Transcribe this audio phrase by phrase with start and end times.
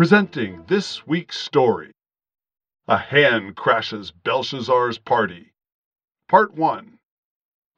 [0.00, 1.92] Presenting this week's story
[2.88, 5.52] A Hand Crashes Belshazzar's Party.
[6.26, 6.98] Part 1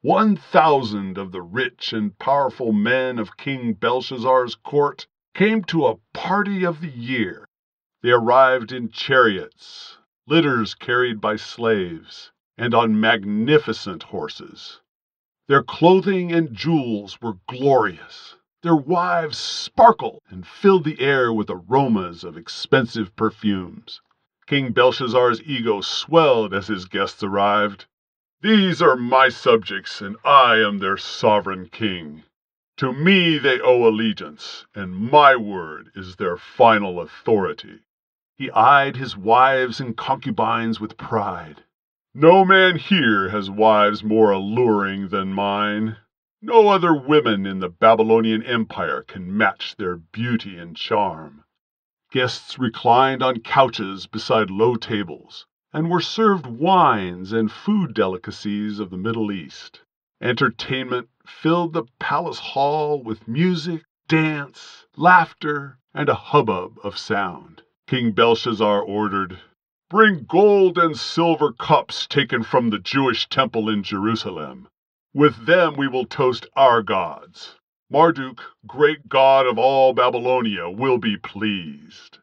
[0.01, 5.97] One thousand of the rich and powerful men of King Belshazzar's court came to a
[6.13, 7.45] party of the year.
[8.01, 14.79] They arrived in chariots, litters carried by slaves, and on magnificent horses.
[15.47, 18.37] Their clothing and jewels were glorious.
[18.61, 23.99] Their wives sparkled and filled the air with aromas of expensive perfumes.
[24.47, 27.87] King Belshazzar's ego swelled as his guests arrived.
[28.39, 32.23] These are my subjects, and I am their sovereign king.
[32.77, 37.81] To me they owe allegiance, and my word is their final authority.
[38.37, 41.63] He eyed his wives and concubines with pride.
[42.15, 45.97] No man here has wives more alluring than mine.
[46.43, 51.43] No other women in the Babylonian Empire can match their beauty and charm.
[52.11, 58.91] Guests reclined on couches beside low tables, and were served wines and food delicacies of
[58.91, 59.81] the Middle East.
[60.21, 67.63] Entertainment filled the palace hall with music, dance, laughter, and a hubbub of sound.
[67.87, 69.39] King Belshazzar ordered,
[69.93, 74.67] Bring gold and silver cups taken from the Jewish temple in Jerusalem.
[75.13, 77.59] With them we will toast our gods.
[77.91, 82.17] Marduk, great god of all Babylonia, will be pleased.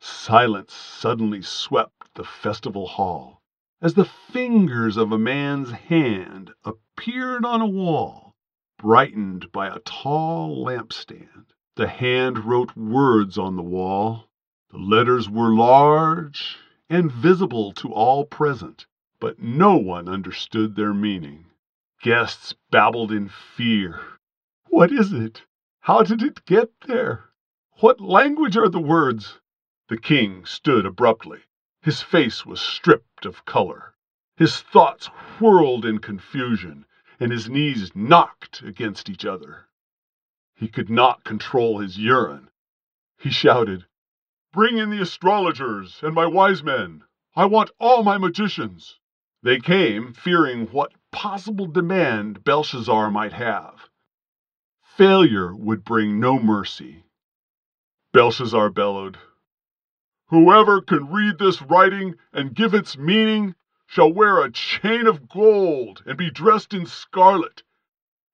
[0.00, 3.42] Silence suddenly swept the festival hall
[3.82, 8.34] as the fingers of a man's hand appeared on a wall,
[8.78, 11.52] brightened by a tall lampstand.
[11.76, 14.30] The hand wrote words on the wall.
[14.70, 16.56] The letters were large
[16.90, 18.86] and visible to all present,
[19.20, 21.46] but no one understood their meaning.
[22.02, 24.00] Guests babbled in fear.
[24.66, 25.46] What is it?
[25.80, 27.30] How did it get there?
[27.78, 29.38] What language are the words?
[29.88, 31.44] The king stood abruptly.
[31.80, 33.94] His face was stripped of color.
[34.36, 35.06] His thoughts
[35.38, 36.86] whirled in confusion,
[37.18, 39.66] and his knees knocked against each other.
[40.54, 42.50] He could not control his urine.
[43.18, 43.86] He shouted,
[44.52, 47.04] Bring in the astrologers and my wise men.
[47.36, 48.98] I want all my magicians.
[49.44, 53.88] They came, fearing what possible demand Belshazzar might have.
[54.82, 57.04] Failure would bring no mercy.
[58.12, 59.18] Belshazzar bellowed,
[60.30, 63.54] Whoever can read this writing and give its meaning
[63.86, 67.62] shall wear a chain of gold and be dressed in scarlet.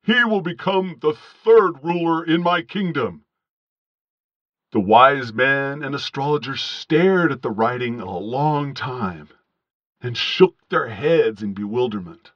[0.03, 3.26] He will become the third ruler in my kingdom.
[4.77, 9.31] The wise men and astrologers stared at the writing a long time
[10.03, 12.33] and shook their heads in bewilderment.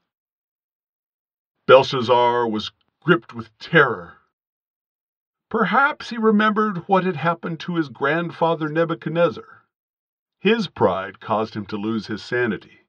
[1.66, 2.70] Belshazzar was
[3.04, 4.20] gripped with terror.
[5.50, 9.66] Perhaps he remembered what had happened to his grandfather Nebuchadnezzar.
[10.38, 12.86] His pride caused him to lose his sanity.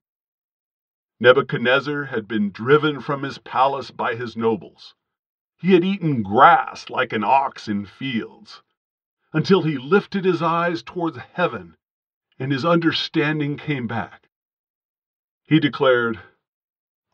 [1.20, 4.96] Nebuchadnezzar had been driven from his palace by his nobles.
[5.58, 8.62] He had eaten grass like an ox in fields,
[9.34, 11.76] until he lifted his eyes towards heaven
[12.42, 14.28] and his understanding came back.
[15.44, 16.20] He declared,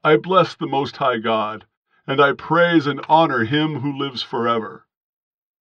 [0.01, 1.65] I bless the Most High God,
[2.07, 4.87] and I praise and honor him who lives forever.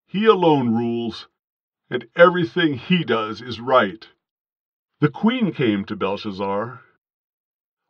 [0.06, 1.26] He alone rules,
[1.90, 4.06] and everything he does is right.
[5.00, 6.80] The queen came to Belshazzar.